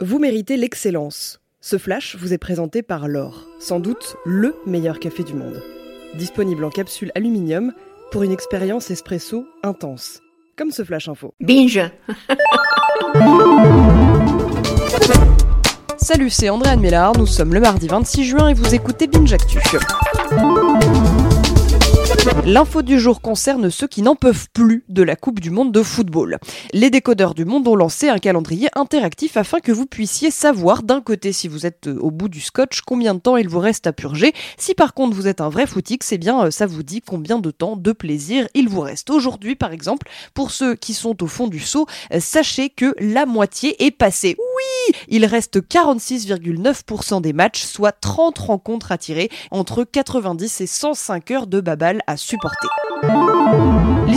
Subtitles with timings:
[0.00, 1.40] Vous méritez l'excellence.
[1.60, 5.60] Ce flash vous est présenté par l'or, sans doute le meilleur café du monde.
[6.14, 7.72] Disponible en capsule aluminium
[8.12, 10.20] pour une expérience espresso intense.
[10.56, 11.34] Comme ce flash info.
[11.40, 11.80] Binge
[15.96, 19.58] Salut, c'est Andréane Mélard, nous sommes le mardi 26 juin et vous écoutez Binge Actu.
[22.50, 25.82] L'info du jour concerne ceux qui n'en peuvent plus de la Coupe du Monde de
[25.82, 26.38] football.
[26.72, 31.02] Les décodeurs du monde ont lancé un calendrier interactif afin que vous puissiez savoir d'un
[31.02, 33.86] côté si vous êtes euh, au bout du scotch combien de temps il vous reste
[33.86, 34.32] à purger.
[34.56, 37.38] Si par contre vous êtes un vrai footix, c'est bien euh, ça vous dit combien
[37.38, 39.10] de temps de plaisir il vous reste.
[39.10, 43.26] Aujourd'hui par exemple, pour ceux qui sont au fond du seau, euh, sachez que la
[43.26, 44.36] moitié est passée.
[44.38, 51.30] Oui, il reste 46,9% des matchs, soit 30 rencontres à tirer entre 90 et 105
[51.32, 53.37] heures de babal à supporter supporter.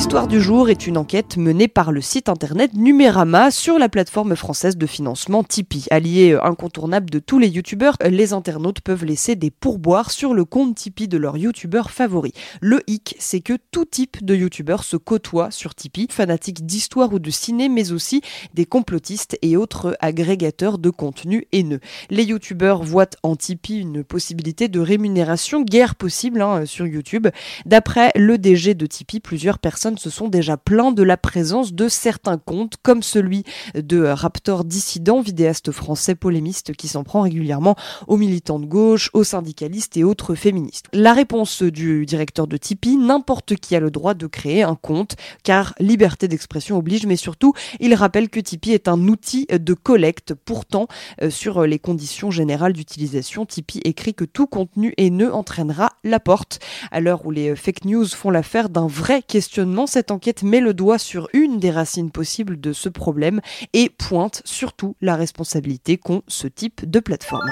[0.01, 4.35] L'histoire du jour est une enquête menée par le site internet Numérama sur la plateforme
[4.35, 5.85] française de financement Tipeee.
[5.91, 10.73] Allié incontournable de tous les youtubeurs, les internautes peuvent laisser des pourboires sur le compte
[10.73, 12.33] Tipeee de leur youtubeur favori.
[12.61, 17.19] Le hic, c'est que tout type de youtubeurs se côtoie sur Tipeee, fanatiques d'histoire ou
[17.19, 18.21] de ciné, mais aussi
[18.55, 21.79] des complotistes et autres agrégateurs de contenu haineux.
[22.09, 27.27] Les youtubeurs voient en Tipeee une possibilité de rémunération guère possible hein, sur YouTube.
[27.67, 31.87] D'après le DG de Tipeee, plusieurs personnes se sont déjà plaints de la présence de
[31.87, 33.43] certains comptes, comme celui
[33.75, 37.75] de Raptor Dissident, vidéaste français polémiste qui s'en prend régulièrement
[38.07, 40.87] aux militants de gauche, aux syndicalistes et autres féministes.
[40.93, 45.15] La réponse du directeur de Tipeee, n'importe qui a le droit de créer un compte,
[45.43, 50.33] car liberté d'expression oblige, mais surtout, il rappelle que Tipeee est un outil de collecte.
[50.33, 50.87] Pourtant,
[51.21, 56.59] euh, sur les conditions générales d'utilisation, Tipeee écrit que tout contenu haineux entraînera la porte.
[56.91, 60.73] À l'heure où les fake news font l'affaire d'un vrai questionnement cette enquête met le
[60.73, 63.41] doigt sur une des racines possibles de ce problème
[63.73, 67.51] et pointe surtout la responsabilité qu'ont ce type de plateforme.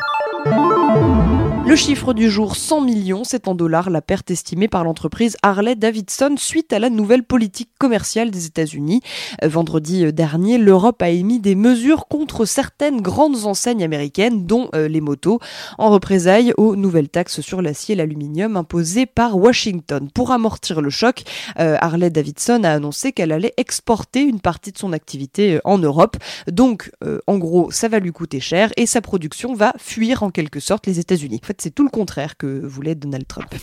[1.69, 5.75] Le chiffre du jour 100 millions, c'est en dollars la perte estimée par l'entreprise Harley
[5.75, 9.01] Davidson suite à la nouvelle politique commerciale des États-Unis.
[9.43, 14.99] Vendredi dernier, l'Europe a émis des mesures contre certaines grandes enseignes américaines, dont euh, les
[14.99, 15.37] motos,
[15.77, 20.09] en représailles aux nouvelles taxes sur l'acier et l'aluminium imposées par Washington.
[20.11, 21.21] Pour amortir le choc,
[21.59, 25.77] euh, Harley Davidson a annoncé qu'elle allait exporter une partie de son activité euh, en
[25.77, 26.17] Europe.
[26.51, 26.91] Donc,
[27.27, 30.87] en gros, ça va lui coûter cher et sa production va fuir en quelque sorte
[30.87, 31.41] les États-Unis.
[31.59, 33.53] C'est tout le contraire que voulait Donald Trump.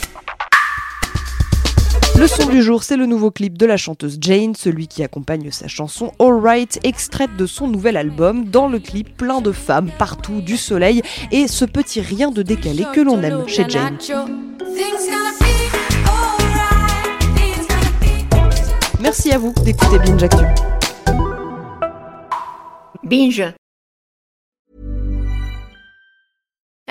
[2.18, 5.50] Le son du jour, c'est le nouveau clip de la chanteuse Jane, celui qui accompagne
[5.50, 8.44] sa chanson Alright, extraite de son nouvel album.
[8.44, 11.00] Dans le clip, plein de femmes partout, du soleil
[11.32, 13.96] et ce petit rien de décalé que l'on aime chez Jane.
[19.00, 20.44] Merci à vous d'écouter Binge Actu.
[23.02, 23.54] Binge